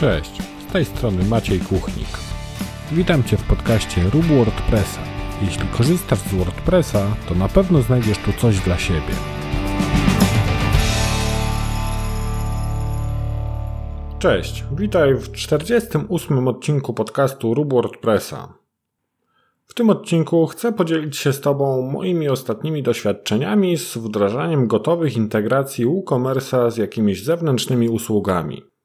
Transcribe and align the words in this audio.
Cześć, 0.00 0.42
z 0.68 0.72
tej 0.72 0.84
strony 0.84 1.24
Maciej 1.24 1.60
Kuchnik. 1.60 2.08
Witam 2.92 3.24
Cię 3.24 3.36
w 3.36 3.42
podcaście 3.42 4.02
Rób 4.12 4.24
WordPressa. 4.24 5.00
Jeśli 5.42 5.68
korzystasz 5.68 6.18
z 6.18 6.34
WordPressa, 6.34 7.16
to 7.28 7.34
na 7.34 7.48
pewno 7.48 7.82
znajdziesz 7.82 8.18
tu 8.18 8.32
coś 8.32 8.60
dla 8.60 8.78
siebie. 8.78 9.14
Cześć, 14.18 14.64
witaj 14.76 15.14
w 15.14 15.32
48 15.32 16.48
odcinku 16.48 16.94
podcastu 16.94 17.54
Rób 17.54 17.72
WordPressa. 17.72 18.54
W 19.66 19.74
tym 19.74 19.90
odcinku 19.90 20.46
chcę 20.46 20.72
podzielić 20.72 21.16
się 21.16 21.32
z 21.32 21.40
Tobą 21.40 21.82
moimi 21.82 22.28
ostatnimi 22.28 22.82
doświadczeniami 22.82 23.76
z 23.76 23.96
wdrażaniem 23.96 24.66
gotowych 24.66 25.16
integracji 25.16 25.86
WooCommerce'a 25.86 26.70
z 26.70 26.76
jakimiś 26.76 27.24
zewnętrznymi 27.24 27.88
usługami. 27.88 28.75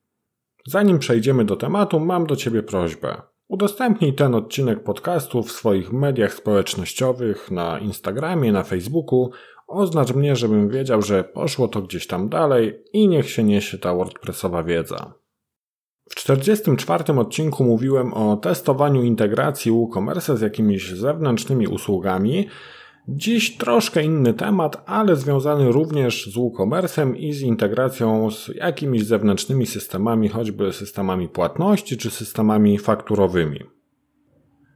Zanim 0.68 1.00
przejdziemy 1.00 1.46
do 1.46 1.56
tematu, 1.56 2.00
mam 2.00 2.26
do 2.26 2.36
Ciebie 2.36 2.64
prośbę. 2.64 3.22
Udostępnij 3.48 4.14
ten 4.14 4.36
odcinek 4.36 4.84
podcastu 4.84 5.44
w 5.44 5.52
swoich 5.52 5.94
mediach 5.94 6.34
społecznościowych, 6.34 7.52
na 7.52 7.80
Instagramie, 7.80 8.52
na 8.52 8.64
Facebooku. 8.64 9.32
Oznacz 9.68 10.14
mnie, 10.14 10.36
żebym 10.36 10.70
wiedział, 10.70 11.02
że 11.02 11.24
poszło 11.24 11.68
to 11.68 11.82
gdzieś 11.82 12.08
tam 12.08 12.30
dalej 12.30 12.84
i 12.94 13.08
niech 13.08 13.30
się 13.30 13.44
niesie 13.44 13.78
ta 13.78 13.96
WordPressowa 13.96 14.64
wiedza. 14.64 15.14
W 16.10 16.16
44 16.16 17.20
odcinku 17.20 17.64
mówiłem 17.64 18.14
o 18.14 18.38
testowaniu 18.38 19.04
integracji 19.04 19.72
WooCommerce 19.72 20.38
z 20.38 20.42
jakimiś 20.42 20.92
zewnętrznymi 20.92 21.68
usługami. 21.68 22.48
Dziś 23.08 23.58
troszkę 23.58 24.04
inny 24.04 24.34
temat, 24.34 24.84
ale 24.86 25.16
związany 25.16 25.72
również 25.72 26.32
z 26.34 26.38
WooCommerce'em 26.38 27.16
i 27.16 27.34
z 27.34 27.42
integracją 27.42 28.32
z 28.32 28.48
jakimiś 28.48 29.06
zewnętrznymi 29.06 29.66
systemami, 29.66 30.30
choćby 30.30 30.74
systemami 30.74 31.30
płatności 31.30 31.98
czy 31.98 32.12
systemami 32.12 32.78
fakturowymi. 32.78 33.60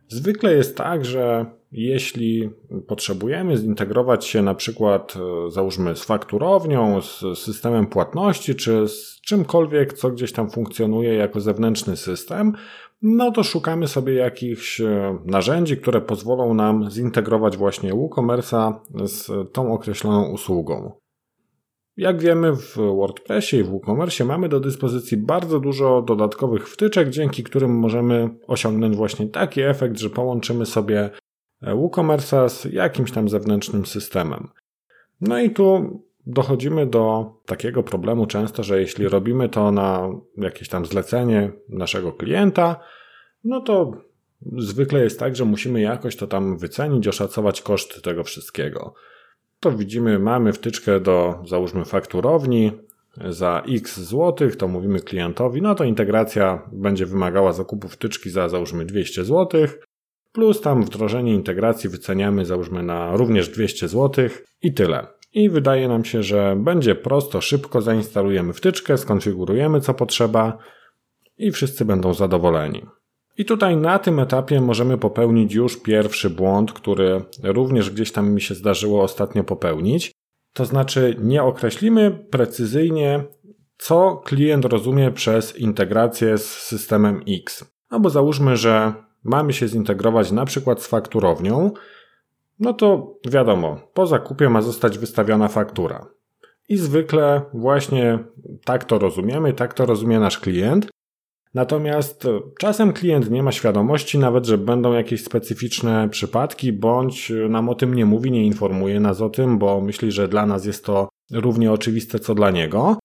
Zwykle 0.07 0.53
jest 0.53 0.77
tak, 0.77 1.05
że 1.05 1.45
jeśli 1.71 2.49
potrzebujemy 2.87 3.57
zintegrować 3.57 4.25
się 4.25 4.41
na 4.41 4.55
przykład, 4.55 5.13
e, 5.47 5.51
załóżmy, 5.51 5.95
z 5.95 6.03
fakturownią, 6.03 7.01
z 7.01 7.39
systemem 7.39 7.87
płatności, 7.87 8.55
czy 8.55 8.87
z 8.87 9.21
czymkolwiek, 9.21 9.93
co 9.93 10.09
gdzieś 10.09 10.31
tam 10.31 10.49
funkcjonuje 10.49 11.13
jako 11.13 11.41
zewnętrzny 11.41 11.97
system, 11.97 12.53
no 13.07 13.31
to 13.31 13.43
szukamy 13.43 13.87
sobie 13.87 14.13
jakichś 14.13 14.81
e, 14.81 15.17
narzędzi, 15.25 15.77
które 15.77 16.01
pozwolą 16.01 16.53
nam 16.53 16.91
zintegrować 16.91 17.57
właśnie 17.57 17.93
WooCommerce'a 17.93 18.73
z 19.05 19.51
tą 19.53 19.73
określoną 19.73 20.31
usługą. 20.31 20.91
Jak 21.97 22.21
wiemy, 22.21 22.55
w 22.55 22.75
WordPressie 22.75 23.57
i 23.57 23.63
w 23.63 23.69
WooCommerce 23.69 24.25
mamy 24.25 24.49
do 24.49 24.59
dyspozycji 24.59 25.17
bardzo 25.17 25.59
dużo 25.59 26.01
dodatkowych 26.01 26.69
wtyczek, 26.69 27.09
dzięki 27.09 27.43
którym 27.43 27.79
możemy 27.79 28.29
osiągnąć 28.47 28.95
właśnie 28.95 29.27
taki 29.27 29.61
efekt, 29.61 29.97
że 29.97 30.09
połączymy 30.09 30.65
sobie 30.65 31.09
WooCommerce'a 31.61 32.49
z 32.49 32.65
jakimś 32.65 33.11
tam 33.11 33.29
zewnętrznym 33.29 33.85
systemem. 33.85 34.47
No 35.21 35.39
i 35.39 35.49
tu 35.49 35.99
dochodzimy 36.25 36.85
do 36.85 37.33
takiego 37.45 37.83
problemu 37.83 38.25
często, 38.27 38.63
że 38.63 38.81
jeśli 38.81 39.07
robimy 39.07 39.49
to 39.49 39.71
na 39.71 40.09
jakieś 40.37 40.69
tam 40.69 40.85
zlecenie 40.85 41.51
naszego 41.69 42.11
klienta, 42.11 42.79
no 43.43 43.61
to 43.61 43.91
zwykle 44.57 45.03
jest 45.03 45.19
tak, 45.19 45.35
że 45.35 45.45
musimy 45.45 45.81
jakoś 45.81 46.15
to 46.15 46.27
tam 46.27 46.57
wycenić, 46.57 47.07
oszacować 47.07 47.61
koszty 47.61 48.01
tego 48.01 48.23
wszystkiego. 48.23 48.93
To 49.59 49.71
widzimy, 49.71 50.19
mamy 50.19 50.53
wtyczkę 50.53 50.99
do 50.99 51.43
załóżmy 51.47 51.85
fakturowni 51.85 52.71
za 53.29 53.63
x 53.69 53.99
złotych, 53.99 54.55
to 54.55 54.67
mówimy 54.67 54.99
klientowi, 54.99 55.61
no 55.61 55.75
to 55.75 55.83
integracja 55.83 56.69
będzie 56.71 57.05
wymagała 57.05 57.53
zakupu 57.53 57.87
wtyczki 57.87 58.29
za 58.29 58.49
załóżmy 58.49 58.85
200 58.85 59.23
złotych, 59.23 59.79
plus 60.31 60.61
tam 60.61 60.83
wdrożenie 60.83 61.33
integracji 61.33 61.89
wyceniamy 61.89 62.45
załóżmy 62.45 62.83
na 62.83 63.17
również 63.17 63.49
200 63.49 63.87
zł 63.87 64.29
i 64.61 64.73
tyle. 64.73 65.07
I 65.35 65.49
wydaje 65.49 65.87
nam 65.87 66.05
się, 66.05 66.23
że 66.23 66.55
będzie 66.59 66.95
prosto, 66.95 67.41
szybko 67.41 67.81
zainstalujemy 67.81 68.53
wtyczkę, 68.53 68.97
skonfigurujemy 68.97 69.81
co 69.81 69.93
potrzeba 69.93 70.57
i 71.37 71.51
wszyscy 71.51 71.85
będą 71.85 72.13
zadowoleni. 72.13 72.85
I 73.37 73.45
tutaj 73.45 73.77
na 73.77 73.99
tym 73.99 74.19
etapie 74.19 74.61
możemy 74.61 74.97
popełnić 74.97 75.53
już 75.53 75.81
pierwszy 75.81 76.29
błąd, 76.29 76.73
który 76.73 77.21
również 77.43 77.89
gdzieś 77.89 78.11
tam 78.11 78.31
mi 78.31 78.41
się 78.41 78.55
zdarzyło 78.55 79.03
ostatnio 79.03 79.43
popełnić. 79.43 80.11
To 80.53 80.65
znaczy 80.65 81.15
nie 81.19 81.43
określimy 81.43 82.11
precyzyjnie, 82.11 83.23
co 83.77 84.21
klient 84.25 84.65
rozumie 84.65 85.11
przez 85.11 85.57
integrację 85.57 86.37
z 86.37 86.45
systemem 86.45 87.21
X. 87.27 87.65
Albo 87.89 88.09
załóżmy, 88.09 88.57
że 88.57 88.93
mamy 89.23 89.53
się 89.53 89.67
zintegrować 89.67 90.31
na 90.31 90.45
przykład 90.45 90.81
z 90.81 90.87
fakturownią, 90.87 91.71
no 92.59 92.73
to 92.73 93.15
wiadomo, 93.27 93.77
po 93.93 94.07
zakupie 94.07 94.49
ma 94.49 94.61
zostać 94.61 94.97
wystawiona 94.97 95.47
faktura. 95.47 96.05
I 96.69 96.77
zwykle 96.77 97.41
właśnie 97.53 98.19
tak 98.65 98.85
to 98.85 98.99
rozumiemy, 98.99 99.53
tak 99.53 99.73
to 99.73 99.85
rozumie 99.85 100.19
nasz 100.19 100.39
klient. 100.39 100.87
Natomiast 101.53 102.27
czasem 102.59 102.93
klient 102.93 103.31
nie 103.31 103.43
ma 103.43 103.51
świadomości 103.51 104.19
nawet, 104.19 104.45
że 104.45 104.57
będą 104.57 104.93
jakieś 104.93 105.23
specyficzne 105.23 106.09
przypadki, 106.09 106.73
bądź 106.73 107.31
nam 107.49 107.69
o 107.69 107.75
tym 107.75 107.93
nie 107.93 108.05
mówi, 108.05 108.31
nie 108.31 108.45
informuje 108.45 108.99
nas 108.99 109.21
o 109.21 109.29
tym, 109.29 109.57
bo 109.57 109.81
myśli, 109.81 110.11
że 110.11 110.27
dla 110.27 110.45
nas 110.45 110.65
jest 110.65 110.85
to 110.85 111.09
równie 111.31 111.71
oczywiste 111.71 112.19
co 112.19 112.35
dla 112.35 112.51
niego 112.51 112.97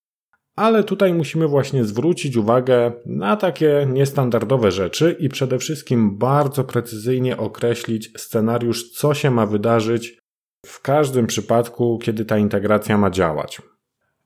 ale 0.60 0.84
tutaj 0.84 1.14
musimy 1.14 1.48
właśnie 1.48 1.84
zwrócić 1.84 2.36
uwagę 2.36 2.92
na 3.06 3.36
takie 3.36 3.86
niestandardowe 3.92 4.72
rzeczy 4.72 5.16
i 5.18 5.28
przede 5.28 5.58
wszystkim 5.58 6.18
bardzo 6.18 6.64
precyzyjnie 6.64 7.36
określić 7.36 8.10
scenariusz, 8.16 8.90
co 8.90 9.14
się 9.14 9.30
ma 9.30 9.46
wydarzyć 9.46 10.18
w 10.66 10.80
każdym 10.80 11.26
przypadku, 11.26 11.98
kiedy 12.02 12.24
ta 12.24 12.38
integracja 12.38 12.98
ma 12.98 13.10
działać. 13.10 13.62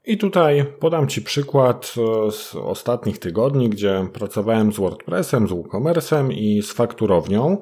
I 0.05 0.19
tutaj 0.19 0.65
podam 0.81 1.09
Ci 1.09 1.23
przykład 1.23 1.95
e, 2.27 2.31
z 2.31 2.55
ostatnich 2.55 3.19
tygodni, 3.19 3.71
gdzie 3.71 4.07
pracowałem 4.13 4.73
z 4.73 4.77
WordPressem, 4.77 5.49
z 5.49 5.51
WooCommerce'em 5.51 6.33
i 6.33 6.63
z 6.63 6.73
fakturownią. 6.73 7.59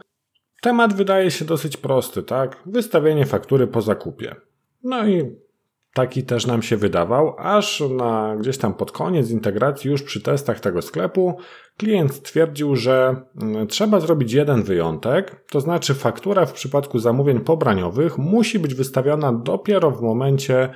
Temat 0.62 0.94
wydaje 0.94 1.30
się 1.30 1.44
dosyć 1.44 1.76
prosty, 1.76 2.22
tak? 2.22 2.62
Wystawienie 2.66 3.26
faktury 3.26 3.66
po 3.66 3.82
zakupie. 3.82 4.36
No 4.82 5.08
i 5.08 5.36
Taki 5.94 6.22
też 6.22 6.46
nam 6.46 6.62
się 6.62 6.76
wydawał, 6.76 7.34
aż 7.38 7.82
na 7.96 8.36
gdzieś 8.36 8.58
tam 8.58 8.74
pod 8.74 8.92
koniec 8.92 9.30
integracji, 9.30 9.90
już 9.90 10.02
przy 10.02 10.22
testach 10.22 10.60
tego 10.60 10.82
sklepu, 10.82 11.36
klient 11.76 12.14
stwierdził, 12.14 12.76
że 12.76 13.16
mm, 13.42 13.66
trzeba 13.66 14.00
zrobić 14.00 14.32
jeden 14.32 14.62
wyjątek, 14.62 15.44
to 15.50 15.60
znaczy 15.60 15.94
faktura 15.94 16.46
w 16.46 16.52
przypadku 16.52 16.98
zamówień 16.98 17.40
pobraniowych 17.40 18.18
musi 18.18 18.58
być 18.58 18.74
wystawiona 18.74 19.32
dopiero 19.32 19.90
w 19.90 20.02
momencie, 20.02 20.68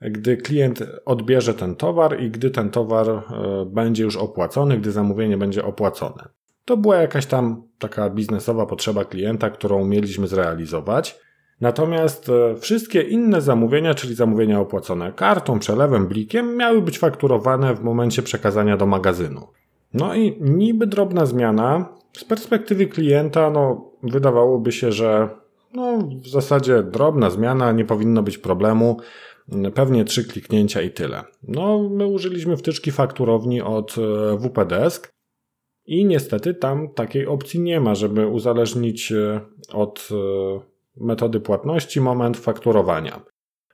gdy 0.00 0.36
klient 0.36 0.82
odbierze 1.04 1.54
ten 1.54 1.76
towar 1.76 2.20
i 2.20 2.30
gdy 2.30 2.50
ten 2.50 2.70
towar 2.70 3.08
e, 3.08 3.22
będzie 3.66 4.04
już 4.04 4.16
opłacony, 4.16 4.78
gdy 4.78 4.92
zamówienie 4.92 5.36
będzie 5.36 5.64
opłacone. 5.64 6.28
To 6.64 6.76
była 6.76 6.96
jakaś 6.96 7.26
tam 7.26 7.68
taka 7.78 8.10
biznesowa 8.10 8.66
potrzeba 8.66 9.04
klienta, 9.04 9.50
którą 9.50 9.84
mieliśmy 9.84 10.26
zrealizować. 10.26 11.20
Natomiast 11.60 12.28
e, 12.28 12.56
wszystkie 12.56 13.02
inne 13.02 13.40
zamówienia, 13.40 13.94
czyli 13.94 14.14
zamówienia 14.14 14.60
opłacone 14.60 15.12
kartą, 15.12 15.58
przelewem, 15.58 16.06
blikiem, 16.06 16.56
miały 16.56 16.82
być 16.82 16.98
fakturowane 16.98 17.74
w 17.74 17.82
momencie 17.82 18.22
przekazania 18.22 18.76
do 18.76 18.86
magazynu. 18.86 19.46
No 19.94 20.14
i 20.14 20.38
niby 20.40 20.86
drobna 20.86 21.26
zmiana, 21.26 21.88
z 22.12 22.24
perspektywy 22.24 22.86
klienta, 22.86 23.50
no, 23.50 23.90
wydawałoby 24.02 24.72
się, 24.72 24.92
że 24.92 25.28
no, 25.74 25.98
w 26.22 26.28
zasadzie 26.28 26.82
drobna 26.82 27.30
zmiana, 27.30 27.72
nie 27.72 27.84
powinno 27.84 28.22
być 28.22 28.38
problemu, 28.38 28.96
pewnie 29.74 30.04
trzy 30.04 30.24
kliknięcia 30.24 30.82
i 30.82 30.90
tyle. 30.90 31.24
No, 31.48 31.88
my 31.88 32.06
użyliśmy 32.06 32.56
wtyczki 32.56 32.90
fakturowni 32.90 33.62
od 33.62 33.96
e, 33.98 34.38
WPDesk 34.38 35.12
i 35.86 36.04
niestety 36.04 36.54
tam 36.54 36.88
takiej 36.94 37.26
opcji 37.26 37.60
nie 37.60 37.80
ma, 37.80 37.94
żeby 37.94 38.26
uzależnić 38.26 39.12
e, 39.12 39.40
od 39.72 40.08
metody 40.96 41.40
płatności, 41.40 42.00
moment 42.00 42.36
fakturowania. 42.36 43.22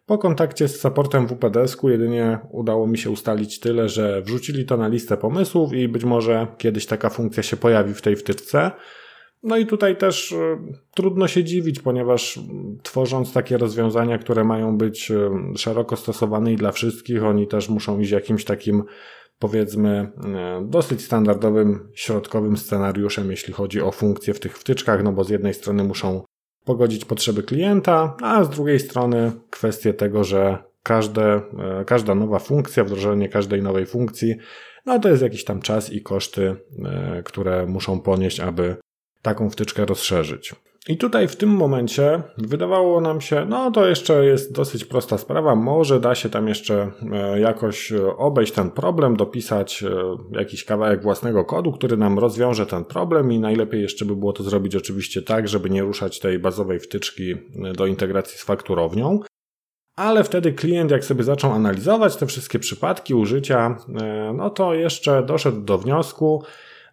Po 0.06 0.18
kontakcie 0.18 0.68
z 0.68 0.80
supportem 0.80 1.26
WPDS-ku 1.26 1.90
jedynie 1.90 2.38
udało 2.50 2.86
mi 2.86 2.98
się 2.98 3.10
ustalić 3.10 3.60
tyle, 3.60 3.88
że 3.88 4.22
wrzucili 4.22 4.64
to 4.64 4.76
na 4.76 4.88
listę 4.88 5.16
pomysłów 5.16 5.72
i 5.72 5.88
być 5.88 6.04
może 6.04 6.46
kiedyś 6.58 6.86
taka 6.86 7.10
funkcja 7.10 7.42
się 7.42 7.56
pojawi 7.56 7.94
w 7.94 8.02
tej 8.02 8.16
wtyczce. 8.16 8.70
No 9.42 9.56
i 9.56 9.66
tutaj 9.66 9.96
też 9.96 10.32
y, 10.32 10.56
trudno 10.94 11.28
się 11.28 11.44
dziwić, 11.44 11.80
ponieważ 11.80 12.40
tworząc 12.82 13.32
takie 13.32 13.58
rozwiązania, 13.58 14.18
które 14.18 14.44
mają 14.44 14.78
być 14.78 15.10
y, 15.10 15.30
szeroko 15.56 15.96
stosowane 15.96 16.52
i 16.52 16.56
dla 16.56 16.72
wszystkich, 16.72 17.24
oni 17.24 17.46
też 17.46 17.68
muszą 17.68 18.00
iść 18.00 18.10
jakimś 18.10 18.44
takim 18.44 18.82
powiedzmy 19.38 20.12
y, 20.62 20.68
dosyć 20.68 21.04
standardowym 21.04 21.88
środkowym 21.94 22.56
scenariuszem, 22.56 23.30
jeśli 23.30 23.52
chodzi 23.52 23.80
o 23.80 23.90
funkcje 23.90 24.34
w 24.34 24.40
tych 24.40 24.58
wtyczkach, 24.58 25.02
no 25.02 25.12
bo 25.12 25.24
z 25.24 25.30
jednej 25.30 25.54
strony 25.54 25.84
muszą 25.84 26.22
pogodzić 26.64 27.04
potrzeby 27.04 27.42
klienta, 27.42 28.16
a 28.22 28.44
z 28.44 28.50
drugiej 28.50 28.80
strony 28.80 29.32
kwestię 29.50 29.94
tego, 29.94 30.24
że 30.24 30.58
każde, 30.82 31.34
e, 31.34 31.84
każda 31.86 32.14
nowa 32.14 32.38
funkcja, 32.38 32.84
wdrożenie 32.84 33.28
każdej 33.28 33.62
nowej 33.62 33.86
funkcji 33.86 34.36
no 34.86 34.98
to 34.98 35.08
jest 35.08 35.22
jakiś 35.22 35.44
tam 35.44 35.60
czas 35.60 35.92
i 35.92 36.02
koszty, 36.02 36.56
e, 36.84 37.22
które 37.22 37.66
muszą 37.66 38.00
ponieść, 38.00 38.40
aby 38.40 38.76
taką 39.22 39.50
wtyczkę 39.50 39.86
rozszerzyć. 39.86 40.54
I 40.90 40.96
tutaj 40.96 41.28
w 41.28 41.36
tym 41.36 41.50
momencie 41.50 42.22
wydawało 42.38 43.00
nam 43.00 43.20
się, 43.20 43.46
no 43.48 43.70
to 43.70 43.86
jeszcze 43.86 44.26
jest 44.26 44.52
dosyć 44.52 44.84
prosta 44.84 45.18
sprawa, 45.18 45.54
może 45.54 46.00
da 46.00 46.14
się 46.14 46.28
tam 46.28 46.48
jeszcze 46.48 46.90
e, 47.12 47.40
jakoś 47.40 47.92
obejść 48.16 48.52
ten 48.52 48.70
problem, 48.70 49.16
dopisać 49.16 49.82
e, 49.82 49.88
jakiś 50.38 50.64
kawałek 50.64 51.02
własnego 51.02 51.44
kodu, 51.44 51.72
który 51.72 51.96
nam 51.96 52.18
rozwiąże 52.18 52.66
ten 52.66 52.84
problem 52.84 53.32
i 53.32 53.40
najlepiej 53.40 53.82
jeszcze 53.82 54.04
by 54.04 54.16
było 54.16 54.32
to 54.32 54.42
zrobić 54.42 54.76
oczywiście 54.76 55.22
tak, 55.22 55.48
żeby 55.48 55.70
nie 55.70 55.82
ruszać 55.82 56.18
tej 56.20 56.38
bazowej 56.38 56.80
wtyczki 56.80 57.32
e, 57.32 57.72
do 57.72 57.86
integracji 57.86 58.38
z 58.38 58.42
fakturownią. 58.42 59.20
Ale 59.96 60.24
wtedy 60.24 60.52
klient, 60.52 60.90
jak 60.90 61.04
sobie 61.04 61.24
zaczął 61.24 61.52
analizować 61.52 62.16
te 62.16 62.26
wszystkie 62.26 62.58
przypadki 62.58 63.14
użycia, 63.14 63.76
no 64.34 64.50
to 64.50 64.74
jeszcze 64.74 65.22
doszedł 65.22 65.60
do 65.60 65.78
wniosku, 65.78 66.42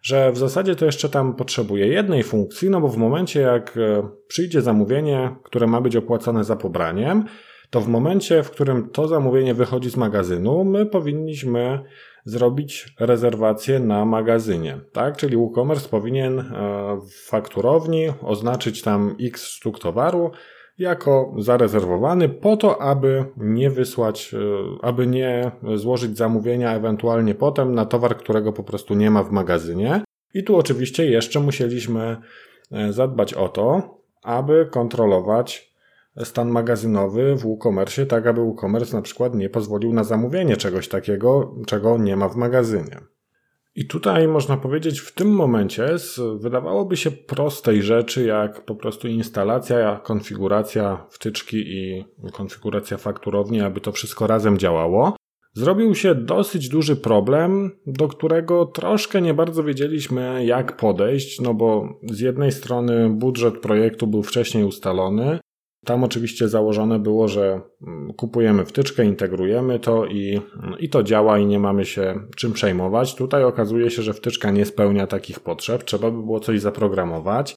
że 0.02 0.32
w 0.32 0.38
zasadzie 0.38 0.76
to 0.76 0.84
jeszcze 0.84 1.08
tam 1.08 1.34
potrzebuje 1.34 1.86
jednej 1.86 2.22
funkcji, 2.22 2.70
no 2.70 2.80
bo 2.80 2.88
w 2.88 2.96
momencie 2.96 3.40
jak 3.40 3.76
e, 3.76 4.08
przyjdzie 4.26 4.62
zamówienie, 4.62 5.36
które 5.42 5.66
ma 5.66 5.80
być 5.80 5.96
opłacone 5.96 6.44
za 6.44 6.56
pobraniem, 6.56 7.24
to 7.70 7.80
w 7.80 7.88
momencie, 7.88 8.42
w 8.42 8.50
którym 8.50 8.90
to 8.90 9.08
zamówienie 9.08 9.54
wychodzi 9.54 9.90
z 9.90 9.96
magazynu, 9.96 10.64
my 10.64 10.86
powinniśmy 10.86 11.84
zrobić 12.24 12.94
rezerwację 13.00 13.80
na 13.80 14.04
magazynie, 14.04 14.80
tak? 14.92 15.16
Czyli 15.16 15.36
WooCommerce 15.36 15.88
powinien 15.88 16.38
e, 16.38 16.44
w 17.10 17.28
fakturowni 17.28 18.12
oznaczyć 18.22 18.82
tam 18.82 19.16
x 19.20 19.46
sztuk 19.46 19.78
towaru 19.78 20.30
jako 20.78 21.34
zarezerwowany 21.38 22.28
po 22.28 22.56
to, 22.56 22.82
aby 22.82 23.24
nie 23.36 23.70
wysłać, 23.70 24.34
e, 24.34 24.38
aby 24.82 25.06
nie 25.06 25.50
złożyć 25.74 26.16
zamówienia 26.16 26.74
ewentualnie 26.74 27.34
potem 27.34 27.74
na 27.74 27.84
towar, 27.84 28.16
którego 28.16 28.52
po 28.52 28.62
prostu 28.62 28.94
nie 28.94 29.10
ma 29.10 29.22
w 29.22 29.30
magazynie. 29.30 30.02
I 30.34 30.44
tu 30.44 30.56
oczywiście 30.56 31.10
jeszcze 31.10 31.40
musieliśmy 31.40 32.16
e, 32.72 32.92
zadbać 32.92 33.34
o 33.34 33.48
to, 33.48 33.98
aby 34.22 34.68
kontrolować 34.70 35.74
stan 36.24 36.48
magazynowy 36.48 37.34
w 37.34 37.42
WooCommerce, 37.42 38.06
tak 38.06 38.26
aby 38.26 38.40
WooCommerce 38.40 38.96
na 38.96 39.02
przykład 39.02 39.34
nie 39.34 39.50
pozwolił 39.50 39.92
na 39.92 40.04
zamówienie 40.04 40.56
czegoś 40.56 40.88
takiego, 40.88 41.54
czego 41.66 41.98
nie 41.98 42.16
ma 42.16 42.28
w 42.28 42.36
magazynie. 42.36 43.00
I 43.78 43.86
tutaj 43.86 44.28
można 44.28 44.56
powiedzieć, 44.56 45.00
w 45.00 45.12
tym 45.12 45.30
momencie 45.30 45.98
z 45.98 46.20
wydawałoby 46.42 46.96
się 46.96 47.10
prostej 47.10 47.82
rzeczy, 47.82 48.24
jak 48.24 48.64
po 48.64 48.74
prostu 48.74 49.08
instalacja, 49.08 50.00
konfiguracja 50.04 51.06
wtyczki 51.10 51.56
i 51.56 52.04
konfiguracja 52.32 52.96
fakturowni, 52.96 53.60
aby 53.60 53.80
to 53.80 53.92
wszystko 53.92 54.26
razem 54.26 54.58
działało, 54.58 55.16
zrobił 55.52 55.94
się 55.94 56.14
dosyć 56.14 56.68
duży 56.68 56.96
problem, 56.96 57.70
do 57.86 58.08
którego 58.08 58.66
troszkę 58.66 59.22
nie 59.22 59.34
bardzo 59.34 59.64
wiedzieliśmy, 59.64 60.44
jak 60.44 60.76
podejść, 60.76 61.40
no 61.40 61.54
bo 61.54 61.88
z 62.02 62.20
jednej 62.20 62.52
strony 62.52 63.10
budżet 63.10 63.58
projektu 63.58 64.06
był 64.06 64.22
wcześniej 64.22 64.64
ustalony, 64.64 65.38
tam 65.84 66.04
oczywiście 66.04 66.48
założone 66.48 66.98
było, 66.98 67.28
że 67.28 67.60
mm, 67.86 68.12
kupujemy 68.12 68.64
wtyczkę, 68.64 69.04
integrujemy 69.04 69.78
to 69.78 70.06
i, 70.06 70.40
i 70.78 70.88
to 70.88 71.02
działa 71.02 71.38
i 71.38 71.46
nie 71.46 71.58
mamy 71.58 71.84
się 71.84 72.20
czym 72.36 72.52
przejmować. 72.52 73.14
Tutaj 73.14 73.44
okazuje 73.44 73.90
się, 73.90 74.02
że 74.02 74.14
wtyczka 74.14 74.50
nie 74.50 74.64
spełnia 74.64 75.06
takich 75.06 75.40
potrzeb, 75.40 75.84
trzeba 75.84 76.10
by 76.10 76.22
było 76.22 76.40
coś 76.40 76.60
zaprogramować. 76.60 77.54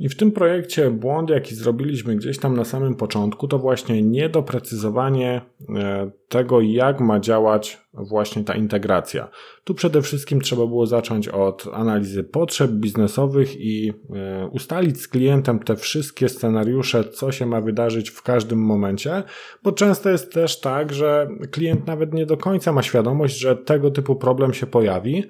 I 0.00 0.08
w 0.08 0.16
tym 0.16 0.32
projekcie 0.32 0.90
błąd, 0.90 1.30
jaki 1.30 1.54
zrobiliśmy 1.54 2.16
gdzieś 2.16 2.38
tam 2.38 2.56
na 2.56 2.64
samym 2.64 2.94
początku, 2.94 3.48
to 3.48 3.58
właśnie 3.58 4.02
niedoprecyzowanie 4.02 5.40
e, 5.76 6.10
tego, 6.28 6.60
jak 6.60 7.00
ma 7.00 7.20
działać 7.20 7.78
właśnie 7.92 8.44
ta 8.44 8.54
integracja. 8.54 9.28
Tu 9.64 9.74
przede 9.74 10.02
wszystkim 10.02 10.40
trzeba 10.40 10.66
było 10.66 10.86
zacząć 10.86 11.28
od 11.28 11.66
analizy 11.72 12.24
potrzeb 12.24 12.70
biznesowych 12.70 13.60
i 13.60 13.92
e, 14.14 14.46
ustalić 14.46 15.00
z 15.00 15.08
klientem 15.08 15.58
te 15.58 15.76
wszystkie 15.76 16.28
scenariusze, 16.28 17.04
co 17.04 17.32
się 17.32 17.46
ma 17.46 17.60
wydarzyć 17.60 18.10
w 18.10 18.22
każdym 18.22 18.58
momencie, 18.58 19.22
bo 19.62 19.72
często 19.72 20.10
jest 20.10 20.32
też 20.32 20.60
tak, 20.60 20.92
że 20.92 21.28
klient 21.50 21.86
nawet 21.86 22.14
nie 22.14 22.26
do 22.26 22.36
końca 22.36 22.72
ma 22.72 22.82
świadomość, 22.82 23.38
że 23.38 23.56
tego 23.56 23.90
typu 23.90 24.16
problem 24.16 24.54
się 24.54 24.66
pojawi 24.66 25.24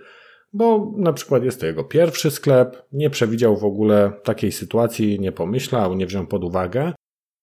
bo 0.53 0.93
na 0.97 1.13
przykład 1.13 1.45
jest 1.45 1.61
to 1.61 1.67
jego 1.67 1.85
pierwszy 1.85 2.31
sklep, 2.31 2.83
nie 2.93 3.11
przewidział 3.11 3.57
w 3.57 3.65
ogóle 3.65 4.13
takiej 4.25 4.53
sytuacji, 4.53 5.21
nie 5.21 5.33
pomyślał, 5.33 5.95
nie 5.95 6.07
wziął 6.07 6.27
pod 6.27 6.45
uwagę. 6.45 6.93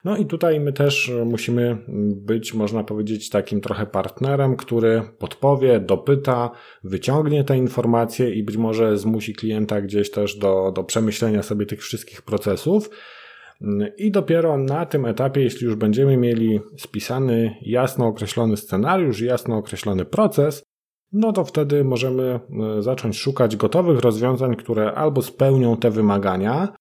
No 0.03 0.17
i 0.17 0.25
tutaj 0.25 0.59
my 0.59 0.73
też 0.73 1.11
musimy 1.25 1.77
być, 2.15 2.53
można 2.53 2.83
powiedzieć, 2.83 3.29
takim 3.29 3.61
trochę 3.61 3.85
partnerem, 3.85 4.55
który 4.55 5.01
podpowie, 5.19 5.79
dopyta, 5.79 6.51
wyciągnie 6.83 7.43
te 7.43 7.57
informacje 7.57 8.33
i 8.33 8.43
być 8.43 8.57
może 8.57 8.97
zmusi 8.97 9.33
klienta 9.33 9.81
gdzieś 9.81 10.11
też 10.11 10.37
do, 10.37 10.71
do 10.75 10.83
przemyślenia 10.83 11.43
sobie 11.43 11.65
tych 11.65 11.81
wszystkich 11.81 12.21
procesów. 12.21 12.89
I 13.97 14.11
dopiero 14.11 14.57
na 14.57 14.85
tym 14.85 15.05
etapie, 15.05 15.41
jeśli 15.41 15.65
już 15.65 15.75
będziemy 15.75 16.17
mieli 16.17 16.59
spisany, 16.77 17.55
jasno 17.61 18.07
określony 18.07 18.57
scenariusz, 18.57 19.21
jasno 19.21 19.57
określony 19.57 20.05
proces, 20.05 20.63
no 21.11 21.33
to 21.33 21.45
wtedy 21.45 21.83
możemy 21.83 22.39
e, 22.77 22.81
zacząć 22.81 23.17
szukać 23.17 23.55
gotowych 23.55 23.99
rozwiązań, 23.99 24.55
które 24.55 24.93
albo 24.93 25.21
spełnią 25.21 25.77
te 25.77 25.91
wymagania, 25.91 26.73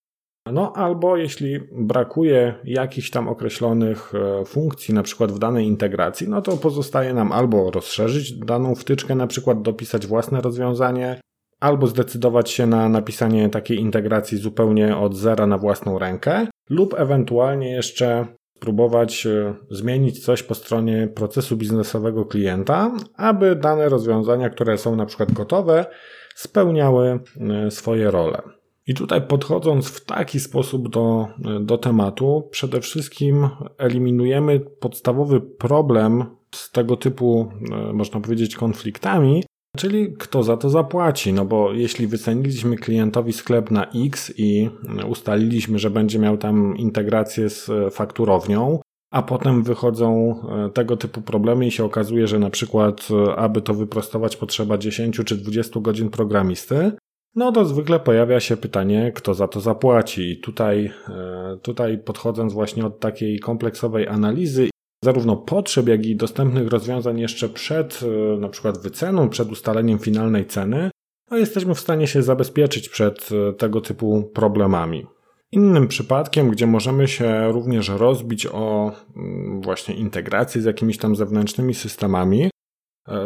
no 0.52 0.72
albo 0.72 1.16
jeśli 1.16 1.60
brakuje 1.72 2.54
jakichś 2.64 3.10
tam 3.10 3.28
określonych 3.28 4.12
e, 4.14 4.44
funkcji, 4.44 4.94
na 4.94 5.02
przykład 5.02 5.32
w 5.32 5.38
danej 5.38 5.66
integracji, 5.66 6.28
no 6.28 6.42
to 6.42 6.56
pozostaje 6.56 7.14
nam 7.14 7.32
albo 7.32 7.70
rozszerzyć 7.70 8.38
daną 8.38 8.74
wtyczkę, 8.74 9.14
na 9.14 9.26
przykład 9.26 9.62
dopisać 9.62 10.06
własne 10.06 10.40
rozwiązanie, 10.40 11.20
albo 11.60 11.86
zdecydować 11.86 12.50
się 12.50 12.66
na 12.66 12.88
napisanie 12.88 13.48
takiej 13.48 13.78
integracji 13.78 14.38
zupełnie 14.38 14.96
od 14.96 15.14
zera 15.14 15.46
na 15.46 15.58
własną 15.58 15.98
rękę, 15.98 16.46
lub 16.70 16.94
ewentualnie 16.94 17.72
jeszcze 17.72 18.26
próbować 18.60 19.26
e, 19.26 19.54
zmienić 19.70 20.24
coś 20.24 20.42
po 20.42 20.54
stronie 20.54 21.08
procesu 21.14 21.56
biznesowego 21.56 22.24
klienta, 22.24 22.92
aby 23.16 23.56
dane 23.56 23.88
rozwiązania, 23.88 24.50
które 24.50 24.78
są 24.78 24.96
na 24.96 25.06
przykład 25.06 25.32
gotowe, 25.32 25.86
spełniały 26.34 27.20
e, 27.40 27.70
swoje 27.70 28.10
role. 28.10 28.42
I 28.86 28.94
tutaj 28.94 29.22
podchodząc 29.22 29.88
w 29.88 30.04
taki 30.04 30.40
sposób 30.40 30.88
do, 30.88 31.28
e, 31.44 31.60
do 31.60 31.78
tematu, 31.78 32.48
przede 32.50 32.80
wszystkim 32.80 33.48
eliminujemy 33.78 34.60
podstawowy 34.60 35.40
problem 35.40 36.24
z 36.54 36.72
tego 36.72 36.96
typu, 36.96 37.52
można 37.92 38.20
powiedzieć, 38.20 38.56
konfliktami, 38.56 39.44
Czyli 39.76 40.12
kto 40.18 40.42
za 40.42 40.56
to 40.56 40.70
zapłaci? 40.70 41.32
No 41.32 41.44
bo 41.44 41.72
jeśli 41.72 42.06
wyceniliśmy 42.06 42.76
klientowi 42.76 43.32
sklep 43.32 43.70
na 43.70 43.86
X 44.06 44.32
i 44.36 44.70
ustaliliśmy, 45.08 45.78
że 45.78 45.90
będzie 45.90 46.18
miał 46.18 46.36
tam 46.38 46.76
integrację 46.76 47.50
z 47.50 47.70
fakturownią, 47.94 48.80
a 49.10 49.22
potem 49.22 49.62
wychodzą 49.62 50.34
e, 50.66 50.70
tego 50.70 50.96
typu 50.96 51.22
problemy 51.22 51.66
i 51.66 51.70
się 51.70 51.84
okazuje, 51.84 52.26
że 52.26 52.38
na 52.38 52.50
przykład, 52.50 53.08
e, 53.10 53.36
aby 53.36 53.62
to 53.62 53.74
wyprostować, 53.74 54.36
potrzeba 54.36 54.78
10 54.78 55.20
czy 55.24 55.36
20 55.36 55.80
godzin 55.80 56.10
programisty, 56.10 56.92
no 57.34 57.52
to 57.52 57.64
zwykle 57.64 58.00
pojawia 58.00 58.40
się 58.40 58.56
pytanie, 58.56 59.12
kto 59.14 59.34
za 59.34 59.48
to 59.48 59.60
zapłaci. 59.60 60.30
I 60.30 60.40
tutaj, 60.40 60.92
e, 61.08 61.58
tutaj 61.62 61.98
podchodząc 61.98 62.52
właśnie 62.52 62.86
od 62.86 63.00
takiej 63.00 63.40
kompleksowej 63.40 64.08
analizy 64.08 64.68
zarówno 65.04 65.36
potrzeb, 65.36 65.88
jak 65.88 66.06
i 66.06 66.16
dostępnych 66.16 66.68
rozwiązań 66.68 67.20
jeszcze 67.20 67.48
przed 67.48 68.00
e, 68.02 68.40
na 68.40 68.48
przykład 68.48 68.78
wyceną, 68.78 69.28
przed 69.28 69.52
ustaleniem 69.52 69.98
finalnej 69.98 70.46
ceny, 70.46 70.90
no 71.30 71.36
jesteśmy 71.36 71.74
w 71.74 71.80
stanie 71.80 72.06
się 72.06 72.22
zabezpieczyć 72.22 72.88
przed 72.88 73.28
e, 73.32 73.52
tego 73.52 73.80
typu 73.80 74.30
problemami. 74.34 75.06
Innym 75.52 75.88
przypadkiem, 75.88 76.50
gdzie 76.50 76.66
możemy 76.66 77.08
się 77.08 77.48
również 77.52 77.88
rozbić 77.88 78.46
o 78.46 78.92
mm, 79.16 79.60
właśnie 79.62 79.94
integrację 79.94 80.62
z 80.62 80.64
jakimiś 80.64 80.98
tam 80.98 81.16
zewnętrznymi 81.16 81.74
systemami, 81.74 82.50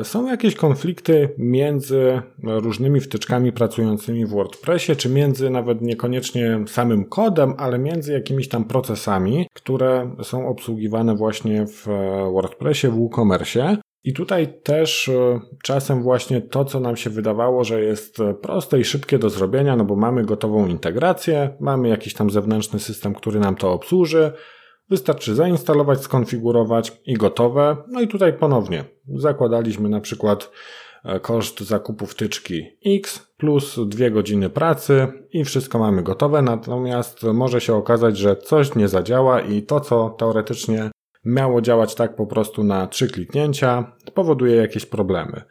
są 0.03 0.27
jakieś 0.27 0.55
konflikty 0.55 1.35
między 1.39 2.23
różnymi 2.43 3.01
wtyczkami 3.01 3.53
pracującymi 3.53 4.27
w 4.27 4.31
WordPressie, 4.31 4.97
czy 4.97 5.09
między 5.09 5.51
nawet 5.51 5.83
niekoniecznie 5.83 6.65
samym 6.67 7.05
kodem, 7.05 7.55
ale 7.59 7.79
między 7.79 8.13
jakimiś 8.13 8.49
tam 8.49 8.65
procesami, 8.65 9.47
które 9.55 10.11
są 10.23 10.49
obsługiwane 10.49 11.17
właśnie 11.17 11.67
w 11.67 11.87
WordPressie, 12.33 12.89
w 12.89 12.95
WooCommerce. 12.95 13.77
I 14.05 14.13
tutaj 14.13 14.61
też 14.63 15.09
e, 15.09 15.41
czasem 15.63 16.03
właśnie 16.03 16.41
to, 16.41 16.65
co 16.65 16.81
nam 16.81 16.97
się 16.97 17.11
wydawało, 17.11 17.65
że 17.65 17.83
jest 17.83 18.19
proste 18.43 18.81
i 18.81 18.85
szybkie 18.85 19.19
do 19.19 19.31
zrobienia, 19.31 19.77
no 19.77 19.85
bo 19.85 19.97
mamy 19.97 20.25
gotową 20.25 20.67
integrację, 20.67 21.57
mamy 21.61 21.89
jakiś 21.89 22.15
tam 22.15 22.31
zewnętrzny 22.31 22.79
system, 22.79 23.15
który 23.15 23.41
nam 23.41 23.57
to 23.57 23.73
obsłuży, 23.73 24.33
Wystarczy 24.91 25.35
zainstalować, 25.35 26.01
skonfigurować 26.01 27.01
i 27.07 27.15
gotowe. 27.15 27.77
No 27.89 28.01
i 28.01 28.09
tutaj 28.09 28.33
ponownie 28.33 28.85
zakładaliśmy 29.15 29.89
na 29.89 30.01
przykład 30.01 30.51
e, 31.05 31.21
koszt 31.21 31.61
zakupu 31.61 32.07
wtyczki 32.07 32.63
X 32.87 33.27
plus 33.37 33.79
dwie 33.89 34.11
godziny 34.11 34.51
pracy 34.51 35.07
i 35.33 35.45
wszystko 35.45 35.79
mamy 35.79 36.03
gotowe, 36.03 36.43
natomiast 36.43 37.23
może 37.23 37.61
się 37.61 37.75
okazać, 37.75 38.19
że 38.19 38.37
coś 38.37 38.75
nie 38.75 38.89
zadziała 38.89 39.41
i 39.41 39.63
to, 39.63 39.81
co 39.81 40.11
teoretycznie 40.11 40.91
miało 41.25 41.61
działać 41.61 41.95
tak 41.95 42.17
po 42.17 42.27
prostu 42.27 42.65
na 42.65 42.87
trzy 42.87 43.09
kliknięcia, 43.09 43.93
powoduje 44.15 44.57
jakieś 44.57 44.87
problemy. 44.87 45.43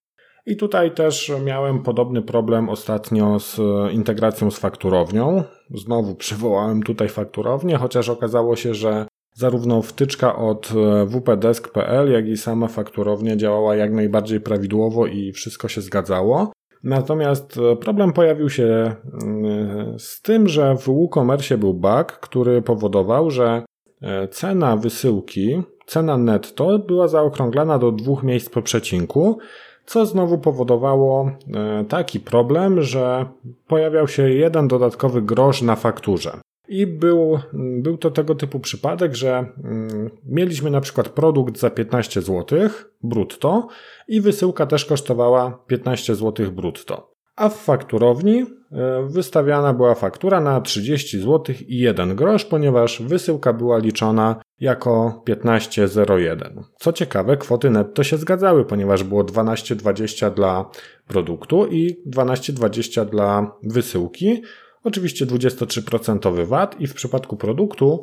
I 0.45 0.57
tutaj 0.57 0.93
też 0.93 1.31
miałem 1.45 1.83
podobny 1.83 2.21
problem 2.21 2.69
ostatnio 2.69 3.39
z 3.39 3.59
integracją 3.91 4.51
z 4.51 4.59
fakturownią. 4.59 5.43
Znowu 5.75 6.15
przywołałem 6.15 6.83
tutaj 6.83 7.09
fakturownię, 7.09 7.77
chociaż 7.77 8.09
okazało 8.09 8.55
się, 8.55 8.73
że 8.73 9.07
zarówno 9.39 9.81
wtyczka 9.81 10.35
od 10.35 10.73
wpdesk.pl, 11.09 12.11
jak 12.11 12.27
i 12.27 12.37
sama 12.37 12.67
fakturownia 12.67 13.35
działała 13.35 13.75
jak 13.75 13.93
najbardziej 13.93 14.41
prawidłowo 14.41 15.07
i 15.07 15.31
wszystko 15.31 15.67
się 15.67 15.81
zgadzało. 15.81 16.51
Natomiast 16.83 17.59
problem 17.81 18.13
pojawił 18.13 18.49
się 18.49 18.95
mm, 19.23 19.99
z 19.99 20.21
tym, 20.21 20.47
że 20.47 20.75
w 20.75 20.85
WooCommerce 20.85 21.57
był 21.57 21.73
bug, 21.73 22.05
który 22.05 22.61
powodował, 22.61 23.31
że 23.31 23.63
e, 24.01 24.27
cena 24.27 24.77
wysyłki, 24.77 25.61
cena 25.85 26.17
netto 26.17 26.79
była 26.79 27.07
zaokrąglana 27.07 27.79
do 27.79 27.91
dwóch 27.91 28.23
miejsc 28.23 28.49
po 28.49 28.61
przecinku, 28.61 29.37
co 29.85 30.05
znowu 30.05 30.37
powodowało 30.37 31.31
e, 31.53 31.85
taki 31.85 32.19
problem, 32.19 32.81
że 32.81 33.25
pojawiał 33.67 34.07
się 34.07 34.29
jeden 34.29 34.67
dodatkowy 34.67 35.21
grosz 35.21 35.61
na 35.61 35.75
fakturze. 35.75 36.31
I 36.69 36.87
był, 36.87 37.39
był 37.53 37.97
to 37.97 38.11
tego 38.11 38.35
typu 38.35 38.59
przypadek, 38.59 39.15
że 39.15 39.45
mm, 39.63 40.09
mieliśmy 40.25 40.71
na 40.71 40.81
przykład 40.81 41.09
produkt 41.09 41.59
za 41.59 41.69
15 41.69 42.21
zł 42.21 42.59
brutto 43.03 43.67
i 44.07 44.21
wysyłka 44.21 44.65
też 44.65 44.85
kosztowała 44.85 45.63
15 45.67 46.15
zł 46.15 46.51
brutto. 46.51 47.19
A 47.35 47.49
w 47.49 47.57
fakturowni 47.57 48.45
e, 48.71 49.07
wystawiana 49.09 49.73
była 49.73 49.95
faktura 49.95 50.41
na 50.41 50.61
30 50.61 51.19
zł 51.19 51.55
i 51.67 51.77
1 51.77 52.15
grosz, 52.15 52.45
ponieważ 52.45 53.01
wysyłka 53.01 53.53
była 53.53 53.77
liczona 53.77 54.35
jako 54.59 55.23
15,01. 55.27 56.63
Co 56.79 56.93
ciekawe, 56.93 57.37
kwoty 57.37 57.69
netto 57.69 58.03
się 58.03 58.17
zgadzały, 58.17 58.65
ponieważ 58.65 59.03
było 59.03 59.23
12,20 59.23 60.33
dla 60.33 60.69
produktu 61.07 61.67
i 61.67 62.03
12,20 62.07 63.05
dla 63.05 63.51
wysyłki. 63.63 64.41
Oczywiście 64.83 65.25
23% 65.25 66.45
VAT 66.45 66.81
i 66.81 66.87
w 66.87 66.93
przypadku 66.93 67.37
produktu 67.37 68.01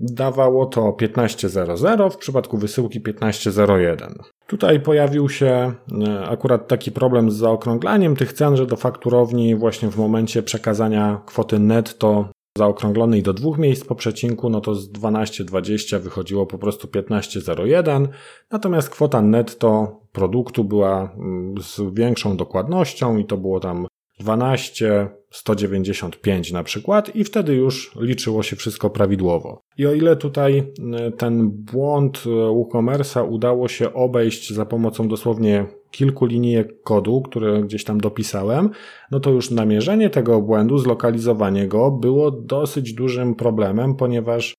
dawało 0.00 0.66
to 0.66 0.80
15.00, 1.00 2.10
w 2.10 2.16
przypadku 2.16 2.58
wysyłki 2.58 3.00
15.01. 3.00 4.14
Tutaj 4.46 4.80
pojawił 4.80 5.28
się 5.28 5.46
e, 5.46 6.20
akurat 6.28 6.68
taki 6.68 6.92
problem 6.92 7.30
z 7.30 7.36
zaokrąglaniem 7.36 8.16
tych 8.16 8.32
cen, 8.32 8.56
że 8.56 8.66
do 8.66 8.76
fakturowni 8.76 9.56
właśnie 9.56 9.90
w 9.90 9.96
momencie 9.96 10.42
przekazania 10.42 11.22
kwoty 11.26 11.58
netto 11.58 12.28
zaokrąglonej 12.58 13.22
do 13.22 13.32
dwóch 13.32 13.58
miejsc 13.58 13.84
po 13.84 13.94
przecinku, 13.94 14.50
no 14.50 14.60
to 14.60 14.74
z 14.74 14.92
12,20 14.92 16.00
wychodziło 16.00 16.46
po 16.46 16.58
prostu 16.58 16.86
15,01, 16.86 18.08
natomiast 18.50 18.90
kwota 18.90 19.22
netto 19.22 20.00
produktu 20.12 20.64
była 20.64 21.12
mm, 21.16 21.54
z 21.62 21.80
większą 21.92 22.36
dokładnością 22.36 23.16
i 23.16 23.24
to 23.24 23.36
było 23.36 23.60
tam 23.60 23.86
12, 24.20 25.08
195 25.30 26.52
na 26.52 26.62
przykład 26.62 27.16
i 27.16 27.24
wtedy 27.24 27.54
już 27.54 27.92
liczyło 28.00 28.42
się 28.42 28.56
wszystko 28.56 28.90
prawidłowo. 28.90 29.60
I 29.78 29.86
o 29.86 29.94
ile 29.94 30.16
tutaj 30.16 30.58
e, 30.92 31.10
ten 31.10 31.50
błąd 31.50 32.24
e, 32.26 32.28
WooCommerce'a 32.30 33.28
udało 33.28 33.68
się 33.68 33.92
obejść 33.92 34.52
za 34.52 34.66
pomocą 34.66 35.08
dosłownie 35.08 35.66
kilku 35.90 36.26
linijek 36.26 36.82
kodu, 36.82 37.22
które 37.22 37.62
gdzieś 37.62 37.84
tam 37.84 38.00
dopisałem, 38.00 38.70
no 39.10 39.20
to 39.20 39.30
już 39.30 39.50
namierzenie 39.50 40.10
tego 40.10 40.42
błędu, 40.42 40.78
zlokalizowanie 40.78 41.68
go 41.68 41.90
było 41.90 42.30
dosyć 42.30 42.92
dużym 42.92 43.34
problemem, 43.34 43.94
ponieważ 43.94 44.54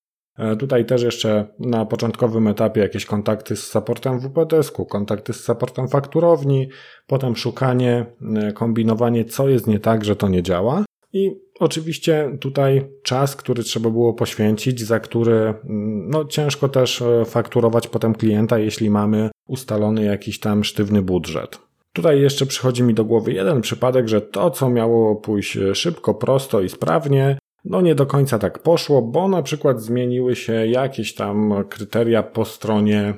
tutaj 0.59 0.85
też 0.85 1.03
jeszcze 1.03 1.47
na 1.59 1.85
początkowym 1.85 2.47
etapie 2.47 2.81
jakieś 2.81 3.05
kontakty 3.05 3.55
z 3.55 3.63
supportem 3.63 4.19
WPDS-ku, 4.19 4.85
kontakty 4.85 5.33
z 5.33 5.43
supportem 5.43 5.87
fakturowni, 5.87 6.69
potem 7.07 7.35
szukanie, 7.35 8.05
e, 8.35 8.53
kombinowanie, 8.53 9.25
co 9.25 9.49
jest 9.49 9.67
nie 9.67 9.79
tak, 9.79 10.05
że 10.05 10.15
to 10.15 10.27
nie 10.27 10.43
działa. 10.43 10.85
I 11.13 11.31
oczywiście 11.59 12.37
tutaj 12.39 12.89
czas, 13.03 13.35
który 13.35 13.63
trzeba 13.63 13.89
było 13.89 14.13
poświęcić, 14.13 14.81
za 14.81 14.99
który 14.99 15.33
mm, 15.33 16.09
no, 16.09 16.25
ciężko 16.25 16.69
też 16.69 17.01
e, 17.01 17.25
fakturować 17.25 17.87
potem 17.87 18.15
klienta, 18.15 18.59
jeśli 18.59 18.89
mamy 18.89 19.29
ustalony 19.47 20.03
jakiś 20.03 20.39
tam 20.39 20.63
sztywny 20.63 21.01
budżet. 21.01 21.59
Tutaj 21.93 22.21
jeszcze 22.21 22.45
przychodzi 22.45 22.83
mi 22.83 22.93
do 22.93 23.05
głowy 23.05 23.33
jeden 23.33 23.61
przypadek, 23.61 24.07
że 24.07 24.21
to, 24.21 24.51
co 24.51 24.69
miało 24.69 25.15
pójść 25.15 25.57
szybko, 25.73 26.13
prosto 26.13 26.61
i 26.61 26.69
sprawnie, 26.69 27.37
no 27.69 27.81
nie 27.81 27.95
do 27.95 28.05
końca 28.05 28.39
tak 28.39 28.59
poszło, 28.59 29.01
bo 29.01 29.27
na 29.27 29.43
przykład 29.43 29.81
zmieniły 29.81 30.35
się 30.35 30.67
jakieś 30.67 31.13
tam 31.13 31.53
kryteria 31.69 32.23
po 32.23 32.45
stronie 32.45 32.99
e, 32.99 33.13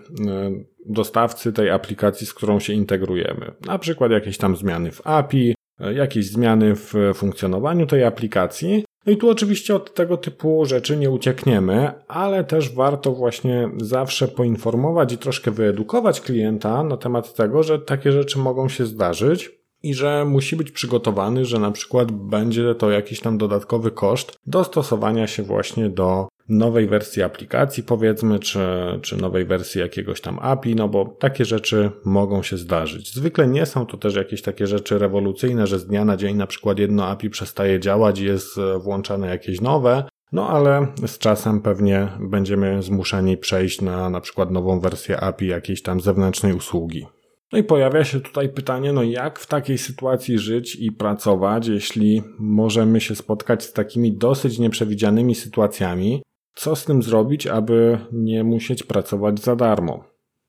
dostawcy 0.85 1.53
tej 1.53 1.69
aplikacji, 1.69 2.27
z 2.27 2.33
którą 2.33 2.59
się 2.59 2.73
integrujemy. 2.73 3.51
Na 3.65 3.79
przykład 3.79 4.11
jakieś 4.11 4.37
tam 4.37 4.55
zmiany 4.55 4.91
w 4.91 5.07
API, 5.07 5.55
e, 5.79 5.93
jakieś 5.93 6.25
zmiany 6.25 6.75
w 6.75 6.93
funkcjonowaniu 7.13 7.87
tej 7.87 8.03
aplikacji. 8.03 8.85
No 9.05 9.13
i 9.13 9.17
tu 9.17 9.29
oczywiście 9.29 9.75
od 9.75 9.93
tego 9.93 10.17
typu 10.17 10.65
rzeczy 10.65 10.97
nie 10.97 11.09
uciekniemy, 11.09 11.91
ale 12.07 12.43
też 12.43 12.75
warto 12.75 13.11
właśnie 13.11 13.69
zawsze 13.77 14.27
poinformować 14.27 15.13
i 15.13 15.17
troszkę 15.17 15.51
wyedukować 15.51 16.21
klienta 16.21 16.83
na 16.83 16.97
temat 16.97 17.33
tego, 17.33 17.63
że 17.63 17.79
takie 17.79 18.11
rzeczy 18.11 18.39
mogą 18.39 18.69
się 18.69 18.85
zdarzyć 18.85 19.60
i 19.83 19.93
że 19.93 20.25
musi 20.25 20.55
być 20.55 20.71
przygotowany, 20.71 21.45
że 21.45 21.59
na 21.59 21.71
przykład 21.71 22.11
będzie 22.11 22.75
to 22.75 22.91
jakiś 22.91 23.19
tam 23.19 23.37
dodatkowy 23.37 23.91
koszt 23.91 24.37
dostosowania 24.47 25.27
się 25.27 25.43
właśnie 25.43 25.89
do 25.89 26.27
nowej 26.49 26.87
wersji 26.87 27.23
aplikacji, 27.23 27.83
powiedzmy, 27.83 28.39
czy, 28.39 28.59
czy 29.01 29.17
nowej 29.17 29.45
wersji 29.45 29.81
jakiegoś 29.81 30.21
tam 30.21 30.39
API, 30.41 30.75
no 30.75 30.87
bo 30.87 31.05
takie 31.05 31.45
rzeczy 31.45 31.91
mogą 32.05 32.43
się 32.43 32.57
zdarzyć. 32.57 33.13
Zwykle 33.13 33.47
nie 33.47 33.65
są 33.65 33.85
to 33.85 33.97
też 33.97 34.15
jakieś 34.15 34.41
takie 34.41 34.67
rzeczy 34.67 34.99
rewolucyjne, 34.99 35.67
że 35.67 35.79
z 35.79 35.87
dnia 35.87 36.05
na 36.05 36.17
dzień 36.17 36.37
na 36.37 36.47
przykład 36.47 36.79
jedno 36.79 37.07
API 37.07 37.29
przestaje 37.29 37.79
działać 37.79 38.19
i 38.19 38.25
jest 38.25 38.59
włączane 38.79 39.27
jakieś 39.27 39.61
nowe, 39.61 40.03
no 40.31 40.49
ale 40.49 40.87
z 41.07 41.17
czasem 41.17 41.61
pewnie 41.61 42.07
będziemy 42.19 42.83
zmuszeni 42.83 43.37
przejść 43.37 43.81
na 43.81 44.09
na 44.09 44.21
przykład 44.21 44.51
nową 44.51 44.79
wersję 44.79 45.19
API 45.19 45.47
jakiejś 45.47 45.81
tam 45.81 46.01
zewnętrznej 46.01 46.53
usługi. 46.53 47.05
No 47.51 47.59
i 47.59 47.63
pojawia 47.63 48.03
się 48.03 48.19
tutaj 48.19 48.49
pytanie, 48.49 48.93
no 48.93 49.03
jak 49.03 49.39
w 49.39 49.47
takiej 49.47 49.77
sytuacji 49.77 50.39
żyć 50.39 50.75
i 50.75 50.91
pracować, 50.91 51.67
jeśli 51.67 52.23
możemy 52.39 53.01
się 53.01 53.15
spotkać 53.15 53.63
z 53.63 53.73
takimi 53.73 54.17
dosyć 54.17 54.59
nieprzewidzianymi 54.59 55.35
sytuacjami? 55.35 56.23
Co 56.55 56.75
z 56.75 56.85
tym 56.85 57.03
zrobić, 57.03 57.47
aby 57.47 57.97
nie 58.11 58.43
musieć 58.43 58.83
pracować 58.83 59.39
za 59.39 59.55
darmo? 59.55 60.03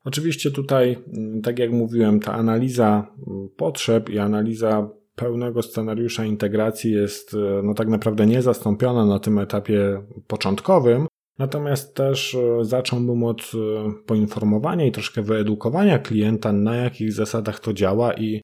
Oczywiście 0.05 0.51
tutaj, 0.51 0.99
mm, 1.17 1.43
tak 1.43 1.59
jak 1.59 1.73
mówiłem, 1.73 2.21
ta 2.21 2.33
analiza 2.33 3.07
mm, 3.29 3.49
potrzeb 3.57 4.11
i 4.11 4.19
analiza 4.19 4.89
pełnego 5.17 5.63
scenariusza 5.63 6.25
integracji 6.25 6.93
jest 6.93 7.35
e, 7.35 7.63
no 7.63 7.75
tak 7.75 7.89
naprawdę 7.89 8.27
niezastąpiona 8.27 9.07
na 9.07 9.19
tym 9.19 9.39
etapie 9.39 10.03
początkowym, 10.27 11.07
Natomiast 11.39 11.95
też 11.95 12.35
e, 12.35 12.65
zacząłbym 12.65 13.25
od 13.25 13.41
e, 13.41 13.93
poinformowania 14.07 14.87
i 14.87 14.93
troszkę 14.93 15.23
wyedukowania 15.23 15.99
klienta, 15.99 16.53
na 16.53 16.77
jakich 16.77 17.13
zasadach 17.13 17.61
to 17.61 17.73
działa 17.73 18.15
i 18.15 18.43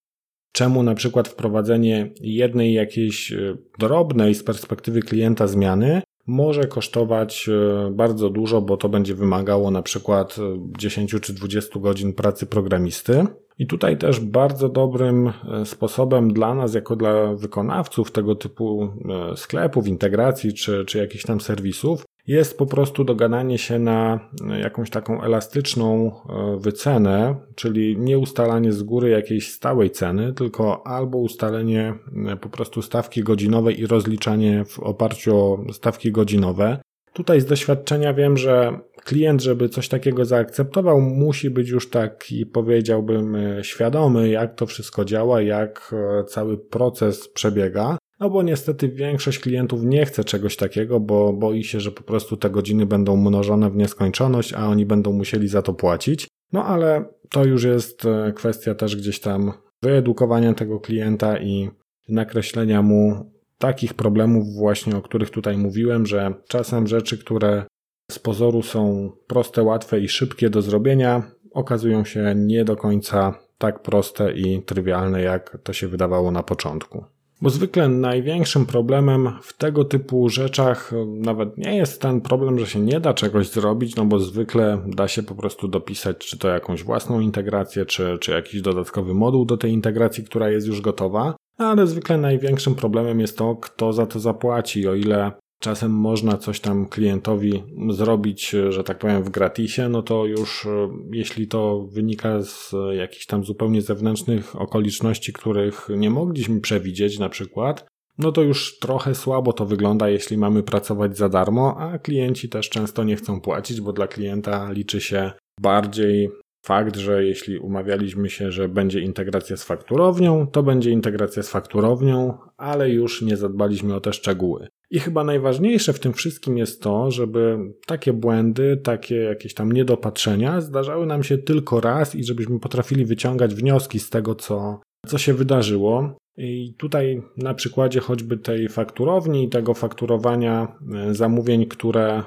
czemu 0.53 0.83
na 0.83 0.95
przykład 0.95 1.29
wprowadzenie 1.29 2.11
jednej 2.21 2.73
jakiejś 2.73 3.33
e, 3.33 3.57
drobnej 3.79 4.35
z 4.35 4.45
perspektywy 4.45 5.01
klienta 5.01 5.47
zmiany 5.47 6.03
może 6.27 6.65
kosztować 6.65 7.51
bardzo 7.91 8.31
dużo, 8.31 8.63
bo 8.63 8.77
to 8.77 8.89
będzie 8.89 9.15
wymagało 9.15 9.71
na 9.71 9.83
przykład 9.83 10.37
10 10.79 11.17
czy 11.23 11.33
20 11.33 11.81
godzin 11.81 12.13
pracy 12.13 12.47
programisty. 12.47 13.27
I 13.59 13.67
tutaj 13.67 13.99
też 13.99 14.21
bardzo 14.21 14.69
dobrym 14.69 15.33
sposobem 15.65 16.33
dla 16.33 16.55
nas, 16.55 16.75
jako 16.75 16.97
dla 16.97 17.35
wykonawców 17.35 18.11
tego 18.11 18.35
typu 18.35 18.89
sklepów, 19.37 19.87
integracji 19.87 20.55
czy, 20.55 20.85
czy 20.85 20.99
jakichś 20.99 21.25
tam 21.25 21.41
serwisów, 21.41 22.05
jest 22.29 22.59
po 22.59 22.67
prostu 22.67 23.05
dogadanie 23.05 23.59
się 23.59 23.79
na 23.79 24.21
jakąś 24.63 24.91
taką 24.91 25.23
elastyczną 25.23 26.13
e, 26.29 26.59
wycenę, 26.61 27.37
czyli 27.55 27.97
nie 27.99 28.19
ustalanie 28.19 28.73
z 28.73 28.83
góry 28.83 29.09
jakiejś 29.09 29.53
stałej 29.53 29.91
ceny, 29.91 30.33
tylko 30.33 30.87
albo 30.87 31.19
ustalenie 31.19 31.95
e, 32.27 32.37
po 32.37 32.49
prostu 32.49 32.83
stawki 32.83 33.23
godzinowej 33.23 33.81
i 33.81 33.87
rozliczanie 33.87 34.65
w 34.65 34.79
oparciu 34.79 35.37
o 35.37 35.73
stawki 35.73 36.13
godzinowe. 36.13 36.79
Tutaj 37.13 37.41
z 37.41 37.47
doświadczenia 37.47 38.15
wiem, 38.15 38.37
że 38.37 38.79
klient, 39.05 39.43
żeby 39.43 39.69
coś 39.69 39.89
takiego 39.89 40.25
zaakceptował, 40.25 41.01
musi 41.01 41.51
być 41.51 41.69
już 41.69 41.91
taki, 41.91 42.47
powiedziałbym, 42.47 43.37
e, 43.37 43.65
świadomy, 43.65 44.29
jak 44.29 44.55
to 44.55 44.67
wszystko 44.67 45.05
działa, 45.05 45.43
jak 45.43 45.95
cały 46.27 46.59
proces 46.59 47.29
przebiega. 47.29 47.99
No 48.21 48.31
bo 48.31 48.43
niestety 48.43 48.89
większość 48.89 49.39
klientów 49.39 49.83
nie 49.83 50.07
chce 50.07 50.25
czegoś 50.25 50.57
takiego, 50.57 51.01
bo 51.01 51.33
boi 51.33 51.65
się, 51.65 51.81
że 51.81 51.91
po 51.91 52.03
prostu 52.03 52.37
te 52.37 52.51
godziny 52.51 52.87
będą 52.87 53.17
mnożone 53.17 53.71
w 53.71 53.77
nieskończoność, 53.77 54.53
a 54.53 54.67
oni 54.67 54.87
będą 54.87 55.13
musieli 55.13 55.49
za 55.49 55.63
to 55.63 55.75
płacić. 55.75 56.29
No 56.53 56.65
ale 56.65 57.05
to 57.31 57.45
już 57.45 57.65
jest 57.65 58.05
e, 58.05 58.33
kwestia 58.33 58.75
też 58.75 58.97
gdzieś 58.97 59.21
tam 59.21 59.53
wyedukowania 59.83 60.55
tego 60.55 60.81
klienta 60.81 61.39
i 61.39 61.71
nakreślenia 62.09 62.83
mu 62.83 63.33
takich 63.59 63.95
problemów 63.95 64.55
właśnie, 64.55 64.97
o 64.97 65.03
których 65.03 65.31
tutaj 65.31 65.57
mówiłem, 65.57 66.07
że 66.07 66.35
czasem 66.49 66.87
rzeczy, 66.87 67.19
które 67.19 67.65
z 68.11 68.19
pozoru 68.19 68.63
są 68.63 69.13
proste, 69.27 69.63
łatwe 69.63 70.01
i 70.01 70.09
szybkie 70.09 70.51
do 70.51 70.63
zrobienia, 70.63 71.23
okazują 71.53 72.05
się 72.05 72.35
nie 72.37 72.65
do 72.65 72.77
końca 72.77 73.35
tak 73.59 73.83
proste 73.83 74.33
i 74.33 74.63
trywialne, 74.63 75.23
jak 75.23 75.59
to 75.63 75.73
się 75.73 75.89
wydawało 75.89 76.31
na 76.31 76.43
początku. 76.43 77.05
Bo 77.43 77.51
zwykle 77.51 77.89
największym 77.89 78.67
problemem 78.67 79.33
w 79.43 79.57
tego 79.57 79.85
typu 79.85 80.29
rzeczach 80.29 80.93
nawet 81.07 81.59
nie 81.59 81.77
jest 81.77 82.01
ten 82.03 82.21
problem, 82.21 82.59
że 82.59 82.67
się 82.67 82.81
nie 82.81 83.01
da 83.01 83.15
czegoś 83.15 83.49
zrobić, 83.51 83.97
no 83.97 84.05
bo 84.05 84.19
zwykle 84.19 84.83
da 84.87 85.09
się 85.09 85.23
po 85.23 85.35
prostu 85.35 85.69
dopisać, 85.69 86.19
czy 86.19 86.39
to 86.39 86.49
jakąś 86.49 86.83
własną 86.83 87.21
integrację, 87.21 87.87
czy, 87.87 88.19
czy 88.21 88.33
jakiś 88.33 88.63
dodatkowy 88.63 89.15
moduł 89.15 89.45
do 89.45 89.57
tej 89.57 89.73
integracji, 89.73 90.25
która 90.25 90.51
jest 90.51 90.67
już 90.67 90.81
gotowa. 90.81 91.37
Ale 91.59 91.87
zwykle 91.87 92.19
największym 92.19 92.75
problemem 92.75 93.21
jest 93.21 93.39
to, 93.39 93.57
kto 93.57 93.93
za 93.93 94.07
to 94.07 94.21
zapłaci. 94.21 94.89
O 94.89 94.95
ile 94.95 95.33
czasem 95.59 95.93
można 95.93 96.37
coś 96.37 96.61
tam 96.61 96.87
klientowi 96.87 97.63
zrobić, 97.91 98.55
że 98.69 98.85
tak 98.85 98.99
powiem, 98.99 99.23
w 99.23 99.31
gratisie, 99.31 99.89
no 99.89 100.03
to 100.03 100.27
już 100.27 100.67
e, 100.67 100.89
jeśli 101.13 101.49
to 101.49 101.87
wynika 101.93 102.43
z 102.43 102.75
jakichś 102.97 103.27
tam 103.27 103.45
zupełnie 103.45 103.83
zewnętrznych 103.83 104.61
okoliczności, 104.61 105.33
których 105.33 105.89
nie 105.97 106.11
mogliśmy 106.11 106.61
przewidzieć, 106.61 107.19
na 107.19 107.29
przykład, 107.29 107.87
no 108.19 108.33
to 108.33 108.43
już 108.43 108.79
trochę 108.79 109.15
słabo 109.15 109.53
to 109.53 109.67
wygląda, 109.67 110.09
jeśli 110.09 110.39
mamy 110.39 110.63
pracować 110.63 111.17
za 111.17 111.29
darmo, 111.29 111.77
a 111.79 111.99
klienci 111.99 112.49
też 112.49 112.69
często 112.69 113.05
nie 113.05 113.17
chcą 113.17 113.41
płacić, 113.41 113.81
bo 113.81 113.93
dla 113.93 114.07
klienta 114.07 114.73
liczy 114.73 115.01
się 115.01 115.33
bardziej 115.61 116.29
fakt, 116.63 116.97
że 116.97 117.25
jeśli 117.25 117.59
umawialiśmy 117.59 118.31
się, 118.31 118.53
że 118.53 118.69
będzie 118.69 119.01
integracja 119.01 119.57
z 119.57 119.65
fakturownią, 119.65 120.47
to 120.47 120.63
będzie 120.63 120.91
integracja 120.91 121.43
z 121.43 121.49
fakturownią, 121.49 122.39
ale 122.57 122.91
już 122.91 123.23
nie 123.23 123.37
zadbaliśmy 123.37 123.95
o 123.95 124.01
te 124.01 124.13
szczegóły. 124.13 124.69
I 124.91 125.01
chyba 125.01 125.25
najważniejsze 125.25 125.93
w 125.93 126.01
tym 126.01 126.13
wszystkim 126.13 126.59
jest 126.59 126.83
to, 126.83 127.11
żeby 127.11 127.59
takie 127.87 128.13
błędy, 128.13 128.77
takie 128.77 129.17
jakieś 129.17 129.55
tam 129.55 129.73
niedopatrzenia 129.73 130.61
zdarzały 130.61 131.07
nam 131.07 131.23
się 131.23 131.39
tylko 131.39 131.81
raz 131.81 132.15
i 132.15 132.25
żebyśmy 132.25 132.61
potrafili 132.61 133.05
wyciągać 133.05 133.55
wnioski 133.55 133.99
z 134.01 134.11
tego, 134.11 134.35
co, 134.35 134.81
co 135.07 135.19
się 135.19 135.35
wydarzyło. 135.35 136.17
I 136.37 136.75
tutaj 136.79 137.23
na 137.37 137.55
przykładzie 137.55 138.01
choćby 138.01 138.37
tej 138.37 138.69
fakturowni 138.69 139.45
i 139.45 139.49
tego 139.49 139.75
fakturowania 139.75 140.77
e, 140.95 141.15
zamówień, 141.15 141.67
które 141.67 142.23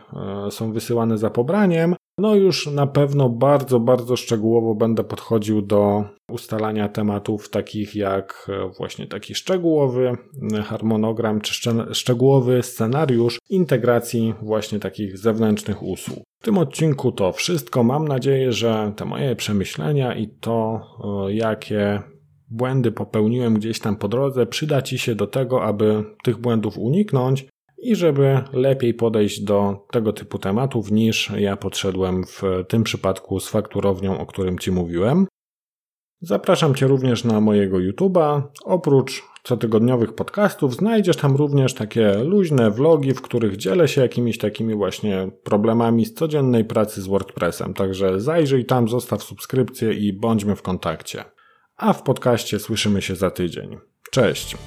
e, 0.47 0.51
są 0.51 0.73
wysyłane 0.73 1.17
za 1.17 1.29
pobraniem, 1.29 1.95
no 2.17 2.35
już 2.35 2.67
na 2.67 2.87
pewno 2.87 3.29
bardzo, 3.29 3.79
bardzo 3.79 4.15
szczegółowo 4.15 4.75
będę 4.75 5.03
podchodził 5.03 5.61
do 5.61 6.03
ustalania 6.29 6.89
tematów 6.89 7.49
takich 7.49 7.95
jak 7.95 8.47
e, 8.49 8.69
właśnie 8.77 9.07
taki 9.07 9.35
szczegółowy 9.35 10.17
harmonogram 10.63 11.41
czy 11.41 11.71
szczegółowy 11.93 12.63
scenariusz 12.63 13.39
integracji 13.49 14.33
właśnie 14.41 14.79
takich 14.79 15.17
zewnętrznych 15.17 15.83
usług. 15.83 16.23
W 16.41 16.45
tym 16.45 16.57
odcinku 16.57 17.11
to 17.11 17.31
wszystko. 17.31 17.83
Mam 17.83 18.07
nadzieję, 18.07 18.51
że 18.51 18.93
te 18.95 19.05
moje 19.05 19.35
przemyślenia 19.35 20.15
i 20.15 20.27
to, 20.27 20.81
jakie 21.29 22.01
błędy 22.51 22.91
popełniłem 22.91 23.53
gdzieś 23.53 23.79
tam 23.79 23.95
po 23.95 24.07
drodze, 24.07 24.45
przyda 24.45 24.81
Ci 24.81 24.97
się 24.97 25.15
do 25.15 25.27
tego, 25.27 25.63
aby 25.63 26.03
tych 26.23 26.37
błędów 26.37 26.77
uniknąć 26.77 27.45
i 27.81 27.95
żeby 27.95 28.39
lepiej 28.53 28.93
podejść 28.93 29.41
do 29.41 29.87
tego 29.91 30.13
typu 30.13 30.39
tematów 30.39 30.91
niż 30.91 31.31
ja 31.37 31.57
podszedłem 31.57 32.23
w 32.25 32.41
tym 32.67 32.83
przypadku 32.83 33.39
z 33.39 33.49
fakturownią, 33.49 34.19
o 34.19 34.25
którym 34.25 34.59
Ci 34.59 34.71
mówiłem. 34.71 35.27
Zapraszam 36.21 36.75
Cię 36.75 36.87
również 36.87 37.23
na 37.23 37.41
mojego 37.41 37.77
YouTube'a. 37.77 38.41
Oprócz 38.63 39.23
cotygodniowych 39.43 40.13
podcastów 40.13 40.75
znajdziesz 40.75 41.17
tam 41.17 41.35
również 41.35 41.73
takie 41.73 42.13
luźne 42.23 42.71
vlogi, 42.71 43.13
w 43.13 43.21
których 43.21 43.57
dzielę 43.57 43.87
się 43.87 44.01
jakimiś 44.01 44.37
takimi 44.37 44.75
właśnie 44.75 45.31
problemami 45.43 46.05
z 46.05 46.13
codziennej 46.13 46.65
pracy 46.65 47.01
z 47.01 47.07
WordPressem. 47.07 47.73
Także 47.73 48.19
zajrzyj 48.19 48.65
tam, 48.65 48.89
zostaw 48.89 49.23
subskrypcję 49.23 49.93
i 49.93 50.13
bądźmy 50.13 50.55
w 50.55 50.61
kontakcie 50.61 51.23
a 51.81 51.93
w 51.93 52.03
podcaście 52.03 52.59
słyszymy 52.59 53.01
się 53.01 53.15
za 53.15 53.31
tydzień. 53.31 53.77
Cześć! 54.11 54.57